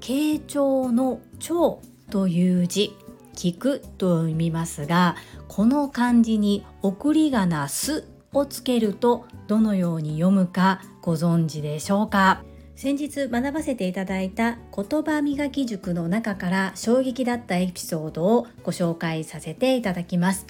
[0.00, 2.96] 慶長の長という字
[3.34, 5.16] 聞くと読みますが
[5.48, 12.42] この漢字に送り仮名すをつけるとどのように読むかご存知でしょうか？
[12.76, 20.46] 先日学ばせていただいた言葉磨き塾の中から衝撃だったエピソードをご紹介させていただきます。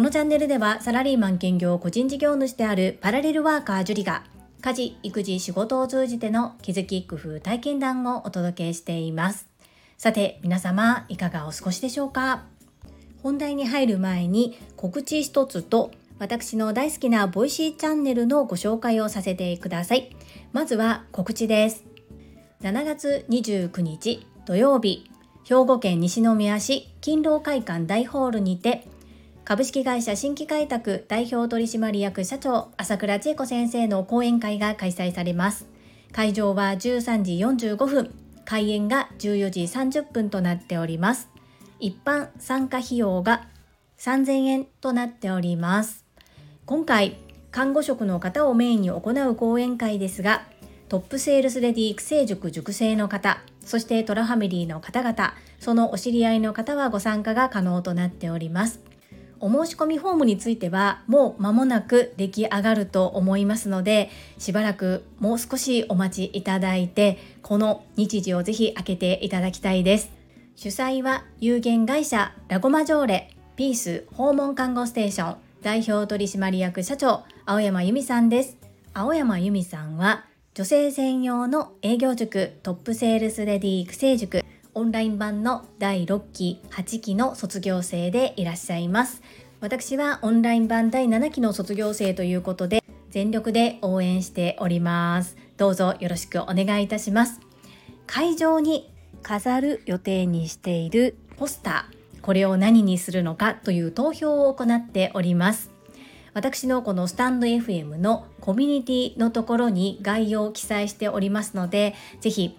[0.00, 4.24] このチャンネルではサラリーマン兼業個人事業主であるパラレルワーカージュリが
[4.62, 9.46] 家事、育児、仕事を通じての気づき、工夫、体験談をお届けしています。
[9.98, 12.44] さて、皆様、いかがお過ごしでしょうか？
[13.22, 20.16] 本題に入る前に告知一つと私の大好きな Voicy チャンネルのご紹介をさせてください。
[20.54, 21.84] まずは告知です。
[22.62, 25.10] 7月29日土曜日、
[25.44, 28.88] 兵庫県西宮市勤労会館大ホールにて
[29.50, 35.66] 株式会社新規開拓代表取締役社長朝倉千恵子先生の講演会が開催されます。
[36.12, 41.28] 会場は13時45分、開演が14時30分となっております。
[41.80, 43.48] 一般参加費用が
[43.98, 46.04] 3000円となっております。
[46.64, 47.18] 今回、
[47.50, 50.46] 看護職の方をメインに行う講演会ですが、
[50.88, 58.89] トップセールスレディ育成塾塾生の方、そしてトラファミリーの方々、そのお知り合いの方はご参加が可能となっております。
[59.40, 70.10] お申し込みフォームについてはもう間もなく出来上がると思いますのでしばらくもう少しお待ちいただいてこの日時をぜひ開けていただきたいです。
[70.56, 78.58] 主催は有限会社ラゴマジョーレピース訪問看護ステーション代表取締役社長青山由美さんです。
[78.92, 84.42] 青山由美さんは女性専用の営業塾トップセールスレディ育成塾
[84.80, 89.20] オンライン版の第6期8期の卒業生でいらっしゃいます。
[89.60, 95.36] 私はオンライン版第7期の卒業生ということで全力で応援しております。
[95.58, 97.40] どうぞよろしくお願いいたします。
[98.06, 98.90] 会場に
[99.22, 105.70] 飾る予定にしているポスターこれを何にするのかという投票を行っております。
[106.32, 112.56] 私のこのスタンド FM のコミュニティのところに概要を記載しておりますのでぜひ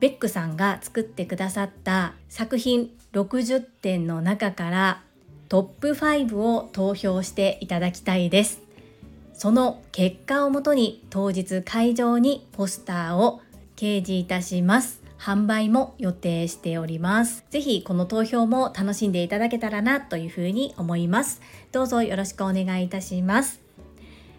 [0.00, 5.02] ベックさんが作ってくださった作品60点の中から
[5.48, 8.62] トップ5を投票していただきたいです。
[9.32, 13.40] その結果をもとに当日会場にポスターを
[13.76, 15.00] 掲示いたします。
[15.18, 17.44] 販売も予定しております。
[17.50, 21.40] ぜひこの投票も楽しんでいただけたらなというふうに思います。
[21.72, 23.60] どうぞよろしくお願いいたします。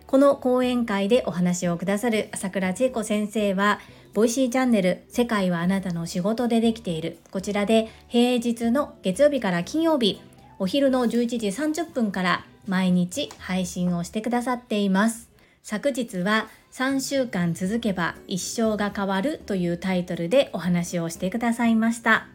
[0.08, 3.80] この講演会でお話をくださる朝倉千恵子先生は
[4.14, 7.20] Voicy チャンネル世界はあなたの仕事でできている。
[7.32, 10.20] こちらで平日の月曜日から金曜日
[10.58, 15.30] お昼の11時30分から毎日配信をしてくださっています。
[15.64, 22.28] 昨日は3週間続けば一生が変わるというタイトルでお話をしてくださいました。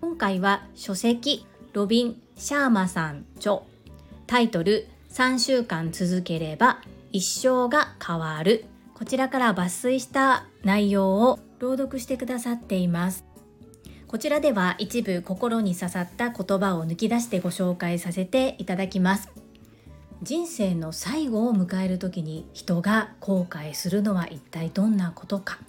[0.00, 3.60] 今回は書籍ロビン・シャーマさん著。
[4.26, 6.80] タイトル3週間続ければ
[7.12, 8.64] 一生が変わる。
[9.00, 13.24] こちらから抜粋した内容を朗読してくださっています。
[14.06, 19.30] こちらでは一部心に刺さった言葉を抜き出してご紹介させていただきます。
[20.22, 25.60] 人生の最後を迎える時に人が後悔するのは一体どんなことか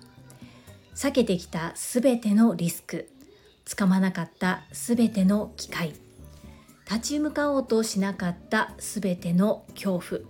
[0.93, 3.07] 避けてきた全てのリスク
[3.63, 5.93] つかまなかった全ての機会
[6.83, 10.21] 立ち向かおうとしなかった全ての恐怖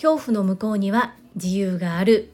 [0.00, 2.32] 恐怖の向こうには自由がある。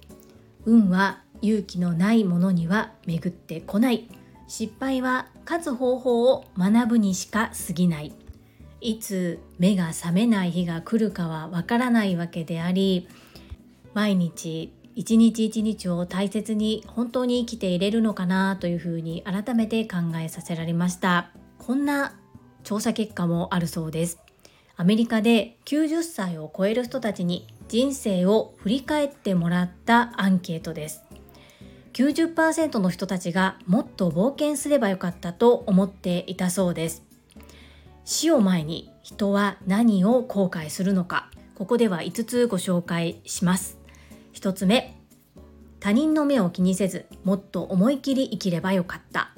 [0.64, 4.08] 運は勇気のないものには巡ってこない。
[4.48, 8.12] 失敗は勝つ方法を学ぶにしか過ぎない。
[8.80, 13.06] いつ目が覚めない日が来るかはわからないわけであり
[13.94, 21.30] 毎日一日一日を大切に本当に生きていれるのかなというふうに改めて考えさせられました。
[21.58, 22.14] こんな
[22.64, 24.19] 調査結果もあるそうです。
[24.76, 31.02] アメリカで90歳を超える人たちに人生を振り返ってもらったアンケートです。
[31.92, 37.02] 90%の人たちがもっと冒険すればよかったと思っていたそうです。
[38.04, 41.31] 死を前に人は何を後悔するのか。
[41.54, 43.78] ここでは5つご紹介します。
[44.34, 44.96] 1つ目
[45.81, 49.32] 他人の目を気にせずもっと思い切り生きればよかった。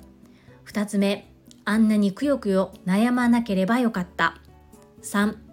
[0.67, 1.31] 2つ目
[1.65, 4.39] あんなにくよくよ悩まなければよかった。
[5.03, 5.44] 3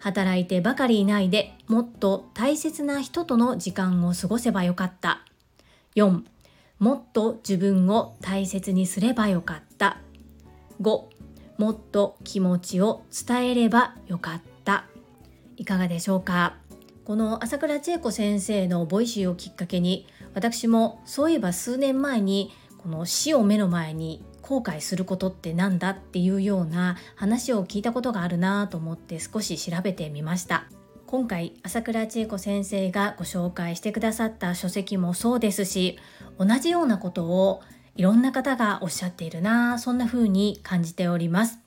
[0.00, 5.24] 働いてばかりいないでもっと大切な人との時間を過ごせばよかった。
[5.94, 6.22] 4.
[6.78, 9.98] もっと自分を大切にすればよかった。
[10.80, 11.04] 5.
[11.58, 14.86] もっと気持ちを伝えればよかった。
[15.56, 16.56] いかがでしょうか？
[17.04, 30.64] この朝倉千恵子先生の Voicy をきっかけに私もそういえば数年前にこの死を目の前に後悔することって何だっていうような話を聞いたことがあるなと思って少し調べてみました。
[31.06, 35.98] 今回朝倉千恵子先生がご紹介してくださった書籍もそうですし
[36.38, 37.62] 同じようなことを
[37.94, 41.60] いろんな方がおっしゃっているなそんな風に感じております。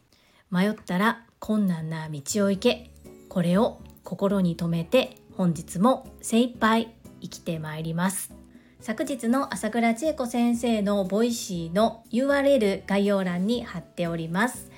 [0.51, 2.91] 迷ったら困難な道を行け。
[3.29, 8.42] これを心に留めて本日も精一杯生きてまいります。
[8.85, 14.69] 昨日の朝倉千恵子先生の Voicy の URL 概要欄に貼っております。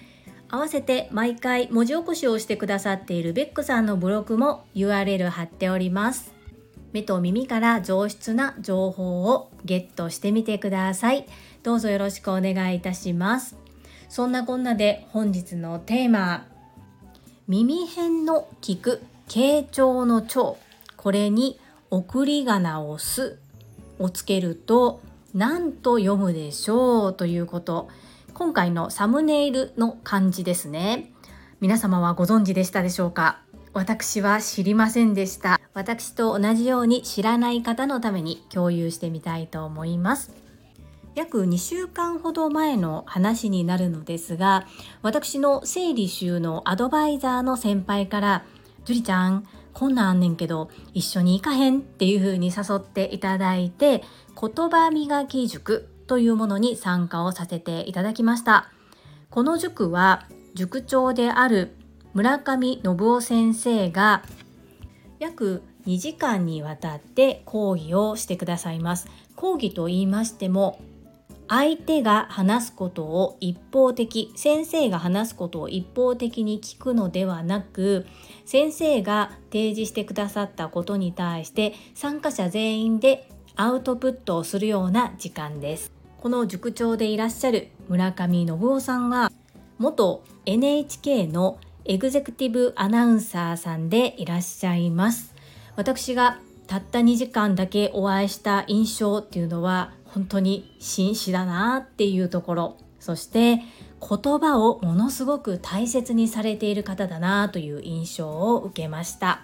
[0.47, 6.35] 合わせて毎回文字起こしをしてくださっているベックさんのブログも URL 貼っております。
[6.93, 11.25] 目と耳から上質な情報をゲットしてみてください。
[11.63, 13.57] どうぞよろしくお願いいたします。
[14.07, 16.45] そんなこんなで本日のテーマ。
[17.47, 20.57] 耳辺の聞く傾聴の聴。
[20.95, 21.59] これに
[21.89, 23.39] 送り仮名をす。
[24.00, 25.01] をつけると
[25.33, 27.89] 何と読むでしょうということ。
[28.33, 31.12] 今回のサムネイルの漢字ですね。
[31.62, 33.39] 皆様はご存知でしたでしょうか？
[33.74, 35.59] 私は知りませんでした。
[35.74, 40.33] 私と同じように知らない方のために共有してみたいと思います。
[41.15, 44.68] 約2週間ほど前の話になるのですが
[45.01, 48.44] 私の整理収納アドバイザーの先輩から
[48.83, 54.04] 「樹里ちゃんこんなんあんねんけど一緒に行かへんっていう風に誘っていただいて
[54.39, 58.72] 言葉磨き塾というものに参加をさせていただきました。
[59.30, 61.75] この塾は塾長である
[62.13, 64.24] 村上信夫先生が
[65.19, 69.10] 約2時間にわたって講義をしてくださいます。
[69.36, 70.80] 講義と言いましても
[71.47, 78.06] 相手が話すことを一方的先生が話すことを一方的に聞くのではなく
[78.45, 85.92] 先生が提示してくださったことに対して参加者全員でアウトプットをするような時間です。
[86.18, 89.31] この塾長でいらっしゃる村上信夫さんは
[89.77, 95.36] 元 NHK のエグゼクティブアナウンサーさんでいらっしゃいます。
[95.75, 102.77] 私がたった2時間だけお会いした印象っていうのは本当に紳士だなっていうところ。
[103.00, 103.59] そして
[104.00, 109.41] 言葉をものすごく大切にされている方だなという印象を受けました。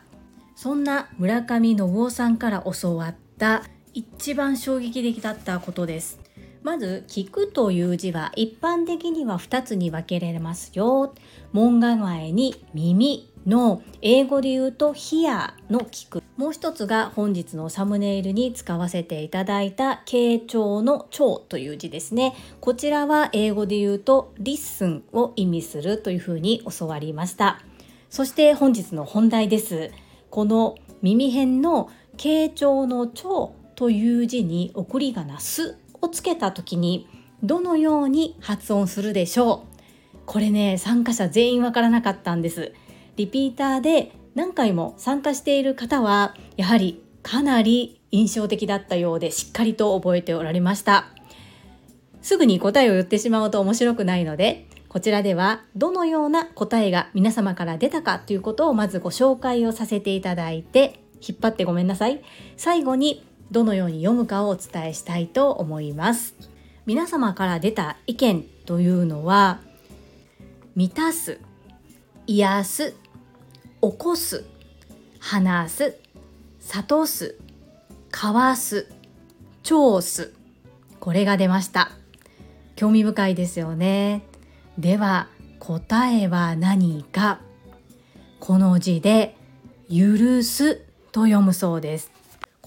[0.55, 3.63] そんな村上信夫さんから教わった
[3.93, 6.19] 一番衝撃的だったことです。
[6.63, 11.13] まず聞くという字は一般的には2つに分けられますよ。
[11.51, 13.30] 門構えに耳。
[13.45, 22.33] の英語で言うと hear の聞くもう一つが本日のサムネイルに使わせていただいた傾聴の聴という字ですね。
[22.59, 27.61] こちらは英語で言うと listen を意味するというふうに教わりました。
[28.09, 29.91] そして本日の本題です。
[30.31, 37.07] この耳辺の傾聴の聴という字に送り仮名すをつけた時に
[37.43, 40.17] どのように発音するでしょう。
[40.25, 42.73] これね参加者全員わからなかったんです。
[43.17, 51.07] リピーターで何回も参加している方はやはりかなり印象的だったようでしっかりと覚えておられました。
[52.21, 62.21] すぐに答えを言ってしまうと面白くないのでこちらではどのような答えが皆様から出たかということをまずご紹介をさせていただいて引っ張ってごめんなさい。
[62.57, 66.35] 最後にどのように読むかをお伝えしたいと思います。
[66.85, 69.61] 皆様から出た意見というのは
[70.75, 71.39] 満たす
[72.27, 72.95] 癒す
[73.81, 74.45] 起こす
[75.19, 75.97] 話す
[76.69, 77.37] 諭す
[78.13, 78.87] 交わす
[79.63, 80.33] 調す
[80.99, 81.91] これが出ました。
[82.75, 84.23] 興味深いですよね。
[84.77, 87.41] では答えは何か。
[88.39, 89.35] この字で
[89.89, 90.75] 許す
[91.11, 92.10] と読むそうです。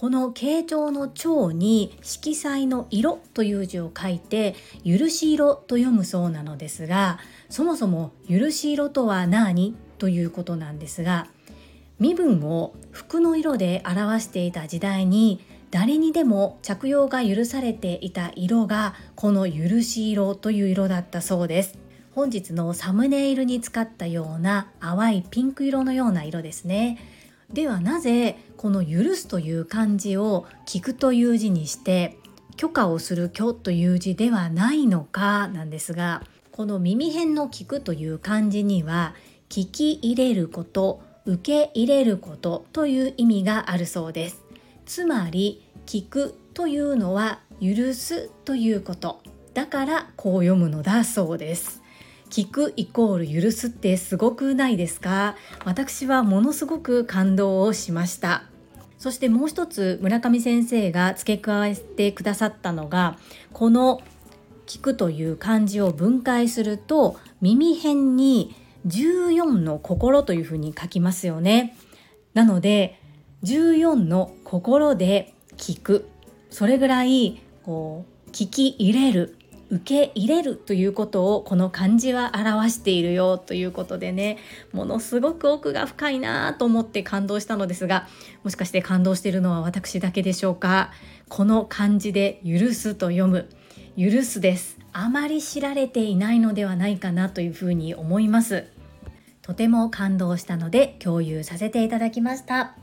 [0.05, 7.19] この形状の蝶に色彩の色という字を書いて許し色と読むそうなのですが
[7.49, 11.29] そもそも許し色とは何ということなんですが
[11.99, 21.79] 身分を服の色で表していた時代に誰にでも着用が許されていた色がこの許し色という色だったそうです。
[22.15, 26.99] 本日のサムネイルに使ったような淡いピンク色のような色ですね。
[27.55, 32.19] ではなぜこの「許す」という漢字を「聞く」という字にして
[32.57, 39.15] 許可をする「許」という字ではないのかなんですがこの耳辺の「聞く」という漢字には
[39.49, 44.43] 聞き入れること受け入れることという意味があるそうです。
[44.85, 49.21] つまり聞くというのは許すということ。
[49.55, 51.84] だからこう読むのだそうです。
[52.35, 55.37] 聞くイコール許すってすごくないですか？
[55.65, 58.43] 私はものすごく感動をしました。
[58.99, 63.19] そしてもう一つ村上先生が付け加えてくださったのが
[63.53, 64.03] この
[64.67, 68.57] 聞くという漢字を分解すると耳辺に
[68.89, 71.77] 14の心というふうに書きますよね。
[72.33, 72.99] なので
[73.45, 76.09] 14の心で聞く。
[76.51, 79.37] それぐらいこう聞き入れる。
[79.75, 84.39] 受け入れるということをこの漢字は表しているよということでね
[84.73, 88.07] ものすごく奥が深いなと思って感動したのですが
[88.45, 90.93] もしかして感動しているのは私だけでしょうか？
[91.29, 93.49] この漢字で「許す」と読む
[93.99, 94.79] 「許す」です。
[94.93, 98.67] あまり知られていないのではないかなというふうに思います。
[99.43, 102.77] とても感動したので共有させていただきました。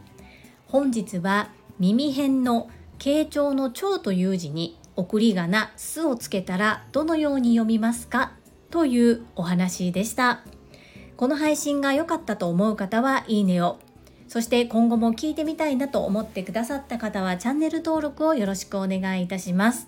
[0.67, 2.69] 本日は耳辺の
[2.99, 8.33] 傾聴の聴という字に送り仮名「す」をつけたらどのように読みますか？
[8.69, 10.41] というお話でした。
[11.17, 13.79] この配信が良かったと思う方はいいねを。
[14.27, 19.87] そして今後も聞いてみたいなと思ってくださった方はチャンネル登録をよろしくお願いいたします。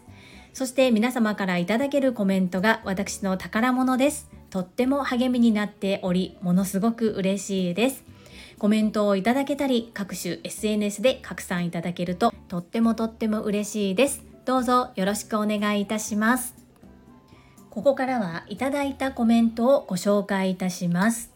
[0.51, 4.31] そして皆様からいただけるコメントが私の宝物です。
[4.49, 8.03] とっても励みになっておりものすごく嬉しいです。
[8.57, 14.32] コメントをいただけたり各種 SNS で拡散いただけるととってもとっても嬉しいです。
[14.45, 16.53] どうぞよろしくお願いいたします。
[17.69, 21.31] ここからはいただいたコメントをご紹介いたします。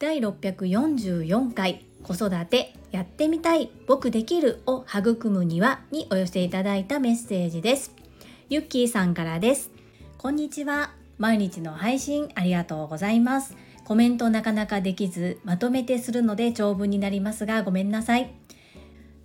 [0.00, 7.92] 第644回子育てやってみたい僕できるを育むにはにお寄せいただいたメッセージです。
[8.48, 9.70] ゆっきーさんからです。
[10.18, 10.92] こんにちは。
[11.18, 13.56] 毎日の配信ありがとうございます。
[13.84, 18.34] コメントなかなかできずまとめてするので長文になりますがごめんなさい。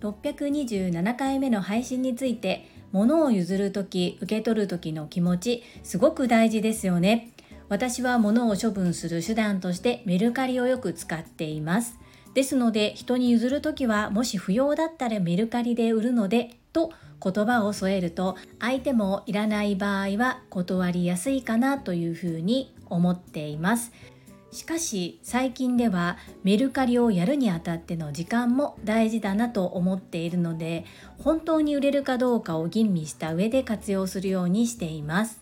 [0.00, 7.32] 627回目の配信について物を譲る時受け取る時の気持ちすごく大事ですよね。
[7.68, 11.98] 私は物を処分する手段としてメルカリをよく使っています。
[12.34, 16.92] ですので人に譲る時はもし不要だったらメルカリで売るのでと
[17.22, 23.92] 言葉を添えると相手もいらない場合は断りやすいかなというふうに思っています。
[24.52, 30.84] しかし最近ではメルカリをやるにあたっての時間も大事だなと思っているので
[31.18, 35.40] 本当に売れるかどうかを吟味した上で活用するようにしています。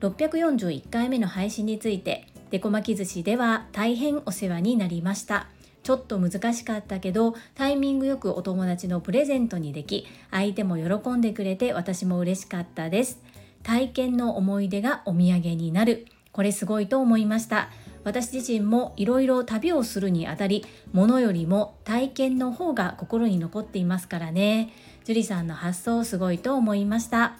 [0.00, 5.48] 641回目の配信についてデコ巻き寿司では大変お世話になりました。
[5.82, 13.20] ちょっと難しかったけどタイミングよくお友達のプレゼントにでき相手も喜んでくれて私も嬉しかったです。
[13.62, 16.06] 体験の思い出がお土産になる。
[16.32, 17.70] これすごいと思いました。
[18.08, 24.72] 私自身もいろいろ旅をするにあたり物よりも体験の方が心に残っていますからね。
[25.04, 27.36] 樹里さんの発想すごいと思いました。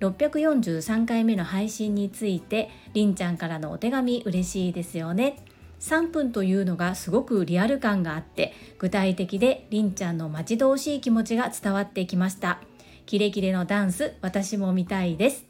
[0.00, 5.44] 643回目の配信についてりんちゃんからのお手紙嬉しいですよね。
[5.80, 12.62] 3分というのがすごくリアル感があって具体的でりんちゃんの待ち遠しい気持ちが伝わってきました。
[13.04, 15.44] キレキレのダンス私も見たいです。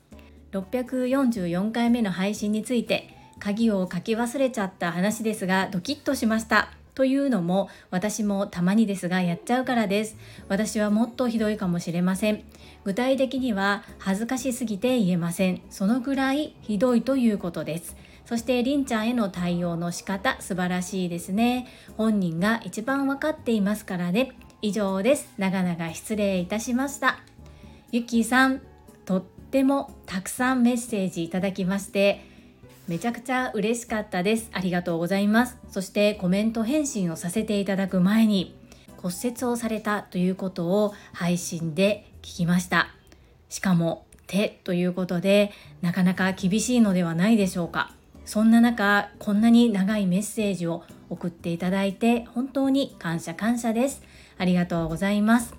[0.51, 6.71] 644回目の配信について鍵を書き忘れちゃった話ですがドキッとしました。
[6.95, 10.17] というのも私もたまにですがやっちゃうからです。
[10.49, 12.43] 私はもっとひどいかもしれません。
[12.85, 15.61] 具体的には恥ずかしすぎて言えません。
[15.71, 17.97] そのぐらいひどいということです。
[18.25, 21.69] そしてりんちゃんへの対応の仕方素晴らしいですね。
[21.97, 24.33] 本人が一番わかっていますからね。
[24.61, 25.33] 以上です。
[25.39, 27.21] 長々失礼いたしました。
[27.93, 28.61] ゆきさん
[29.07, 32.23] とってもたくさんメッセージいただきまして
[32.89, 34.49] めちゃくちゃ嬉しかったです。
[34.51, 35.59] ありがとうございます。
[35.71, 38.57] そしてコメント返信をさせていただく前に
[38.97, 42.89] 骨折をされたということを配信で聞きました。
[43.51, 45.53] しかも手ということで
[45.83, 47.93] なかなか厳しいのではないでしょうか。
[48.25, 54.03] そんな中こんなに長いメッセージを送っていただいて本当に感謝感謝です。
[54.39, 55.55] ありがとうございます。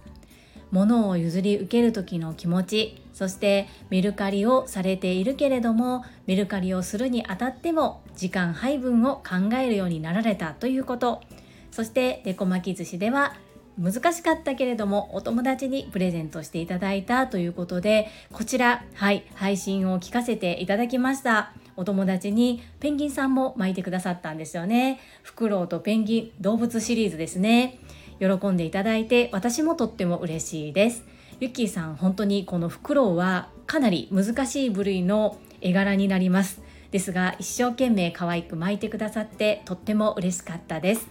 [0.72, 11.22] 物を譲り受ける時の気持ちそしてメルカリをされているけれどもメルカリをするにあたっても時間配分を考えるようになられたということ。
[11.70, 13.36] そしてデコ巻き寿司では
[13.78, 21.52] 難しかったけれどもお友達にプレゼントしていただいたということでこちらはい配信を聞かせていただきました。
[21.76, 24.98] お友達にペンギンさんも巻いてくださったんですよね。
[25.24, 27.80] フクロウとペンギン動物シリーズですね。
[28.22, 31.19] 喜んでいただいて私もとっても嬉しいです。
[31.40, 36.62] ゆっきーさん本当にこのフクロウはかなり難しい部類の絵柄になります。
[36.92, 41.08] ですが一生懸命可愛く巻いてくださってとっても嬉しかったです。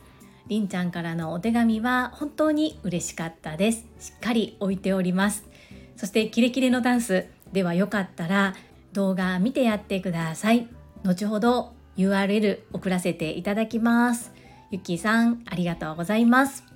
[0.48, 3.86] りんちゃんからのお手紙は本当に嬉しかったです。
[4.00, 5.46] しっかり置いております。
[5.96, 8.54] そしてキレキレのダンスではよかったら
[8.92, 10.68] 動画見てやってください。
[11.04, 14.32] 後ほど URL 送らせていただきます。
[14.70, 16.67] ゆっきーさんありがとうございます。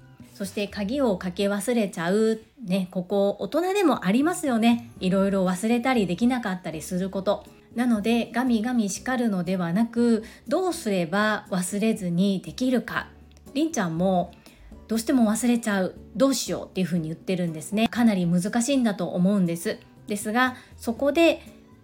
[0.42, 2.40] そして鍵をかけ忘れちゃう。
[2.64, 4.90] ねここ大人でもありますよね。
[4.98, 7.46] いろいろ忘れたりできなかったりすること。
[7.76, 13.06] なのでガミガミ叱るのではなくどうすれば忘れずにできるか。
[13.54, 14.32] りんちゃんも
[14.88, 15.94] どうしても忘れちゃう。
[16.16, 17.86] どうしようっていうふうに言ってるんですね。
[17.86, 19.78] かなり難しいんだと思うんです。
[20.08, 21.40] ですがそこで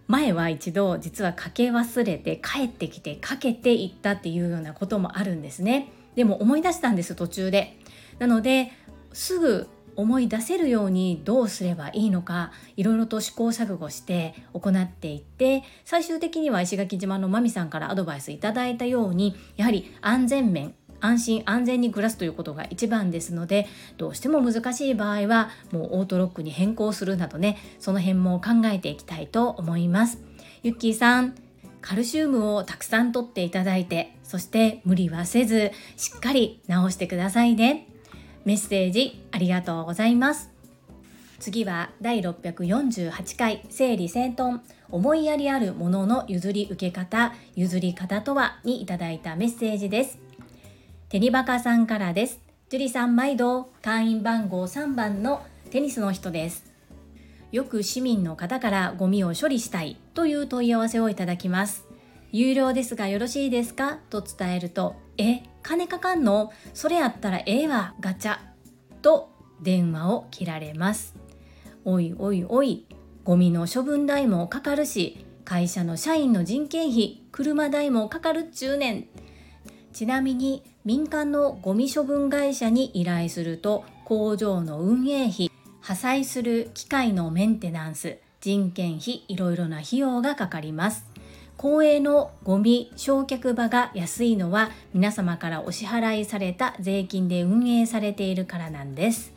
[0.08, 5.92] 前は一度実はかけ忘れて帰ってきてかけていったっていうようなこともあるんですね。
[6.16, 7.77] でも思い出したんです途中で。
[8.18, 8.72] なので
[9.12, 30.18] すぐ思い出せるようにどうすればいいのかいろいろと試行錯誤して行っていって最終的には石垣島のまみさんからアドバイスいただいたようにやはり安全面安心安全に暮らすということが一番ですのでどうしても難しい場合はもうオートロックに変更するなどねその辺も考えていきたいと思います。
[30.62, 31.34] ゆっきーさん
[31.80, 37.88] カルシウムをたくさんとっていただいてそして無理はせずしっかり治してくださいね。
[38.49, 40.50] メッセージありがとうございます。
[41.38, 44.61] 次は第648回整理整頓。
[44.90, 50.19] 思いやりあるものの譲り受け方譲り方とはにいただいたメッセージです。
[51.11, 52.40] テニバカさんからです。
[52.71, 56.73] 樹里さん毎度会員番号3番のテニスの人です。
[57.52, 61.85] よく市民の方からゴミを処理したいという問い合わせをいただきます。
[62.33, 63.99] 有料ですがよろしいですか？
[64.09, 66.52] と伝えるとえ金かかんの？
[66.72, 68.38] それやったらええわガチャ。
[69.02, 71.14] と電話を切られます。
[71.84, 72.87] おいおいおい
[73.25, 79.08] ゴミの処分代もかかるし会社の社員の人件費車代もかかるっちゅうねん。
[79.92, 91.04] ちなみに民間のゴミ処分会社に依頼すると工場の運営費破砕する機械のメンテナンス人件費いろいろな費用がかかります。
[91.58, 99.32] 公営のゴミ焼却場が安いのは皆様からお支払いされた税金で運営されているからなんです。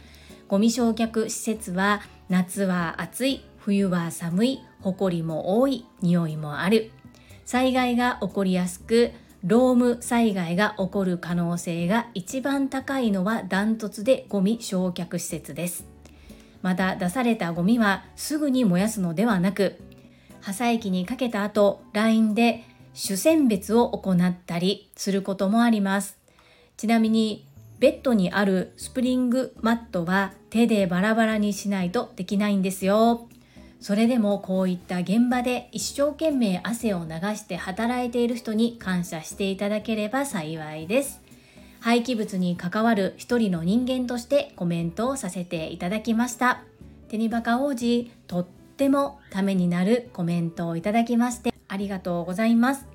[0.48, 6.92] ゴミ焼却施設は夏は暑い冬は寒い埃も多い匂いもある。
[7.44, 9.10] 災害が起こりやすく
[9.44, 15.88] ローム災害が起こる可能性が一番高いのはダントツでゴミ焼却施設です。
[16.62, 19.80] また出されたゴミはすぐに燃やすのではなく
[20.42, 26.18] 破砕機にかけた後 LINE で主選別を行ったりすることもあります。
[26.78, 27.48] ちなみに
[27.80, 33.28] ベッドにあるスプリングマットは手でバラバラにしないとできないんですよ。
[33.80, 41.22] それでもこういった現場で一生懸命汗を流して働いている人に感謝していただければ幸いです。
[41.80, 46.62] 廃棄物に関わる一人の人間としてコメントをさせていただきました。
[47.08, 48.46] テニバカ王子とっ
[48.82, 52.88] ってもためになるコメントをいただきましてありがとうございます。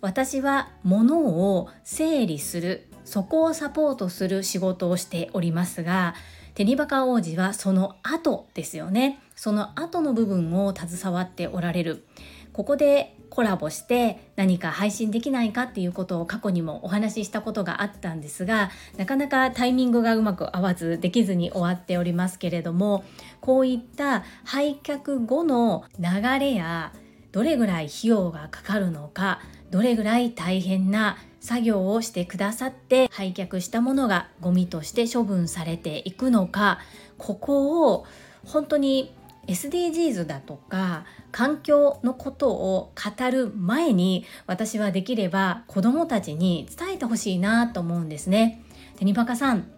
[0.00, 6.14] 私は物を整理するそこをサポートする仕事をしておりますが
[6.54, 9.18] テニバカ王子はその後ですよね。
[9.34, 12.04] その後の部分を携わっておられる。
[12.52, 23.04] ここでコラボして何か配信できないかっていうことを過去にもお話ししたことがあったんですがなかなかタイミングがうまく合わずできずに終わっておりますけれども
[23.40, 26.92] こういった廃却後の流れや
[27.32, 36.78] どれぐらい費用がかかるのかどれぐらい大変な作業をしてくださって廃却したものがゴミとして処分されていくのか
[37.16, 38.06] ここを
[38.44, 39.14] 本当に
[39.46, 48.62] SDGs だとか環境のことを語る前に私はできれば子どもたちに伝えてほしいなと思うんですね。
[48.96, 49.70] テニバカさん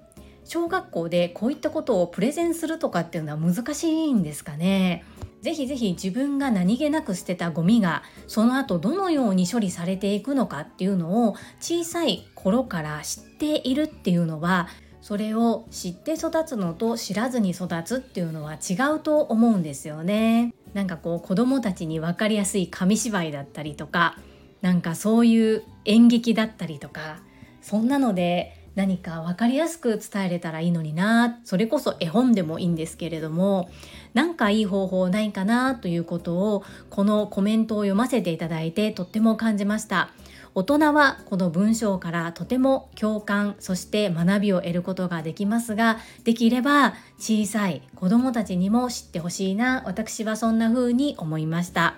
[0.45, 5.05] 小学校でこういったことをプレゼンするとかっていうのは難しいんですかね？
[5.41, 14.69] ぜひぜひ自分が何気なく捨てたゴミがその後どのように処理されていくのかっていうのを小さい頃から知っているっていうのは
[15.05, 20.55] それを知って育つのと知らずに育つっていうのは違うと思うんですよね。
[20.73, 24.17] なんかこう子供たちに分かりやすい紙芝居だったりとか
[24.63, 27.19] なんかそういう演劇だったりとか
[27.61, 33.69] そんなので何か分かりやすく伝えれたらいいのになそれこそ絵本でもいいんですけれども
[34.15, 40.15] 何かいい方法ないかなということをこのコメントを読ませていただいてとっても感じました。
[40.57, 49.83] 大人はこの文章からとても共感そして学びを得ることができますができれば小さい子どもたちにも知ってほしいな。
[49.85, 51.97] 私はそんな風に思いました。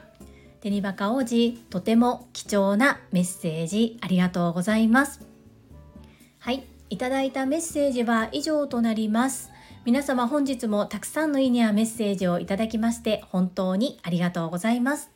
[0.60, 3.98] テニバカ王子とても貴重なメッセージ。
[4.00, 5.20] ありがとうございます。
[6.38, 6.64] はい。
[6.88, 9.50] いただいたメッセージは以上となります。
[9.84, 15.15] 皆様本日もたくさんのいいねやメッセージをいただきまして本当にありがとうございます。